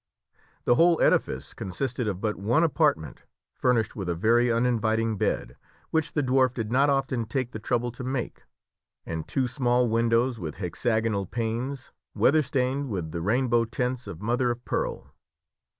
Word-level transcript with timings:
The 0.65 0.73
whole 0.73 0.99
edifice 0.99 1.53
consisted 1.53 2.07
of 2.07 2.19
but 2.19 2.35
one 2.35 2.63
apartment, 2.63 3.21
furnished 3.53 3.95
with 3.95 4.09
a 4.09 4.15
very 4.15 4.51
uninviting 4.51 5.15
bed, 5.15 5.57
which 5.91 6.13
the 6.13 6.23
dwarf 6.23 6.55
did 6.55 6.71
not 6.71 6.89
often 6.89 7.25
take 7.27 7.51
the 7.51 7.59
trouble 7.59 7.91
to 7.91 8.03
make, 8.03 8.41
and 9.05 9.27
two 9.27 9.47
small 9.47 9.87
windows 9.87 10.39
with 10.39 10.55
hexagonal 10.55 11.27
panes, 11.27 11.91
weather 12.15 12.41
stained 12.41 12.89
with 12.89 13.11
the 13.11 13.21
rainbow 13.21 13.63
tints 13.63 14.07
of 14.07 14.23
mother 14.23 14.49
of 14.49 14.65
pearl. 14.65 15.13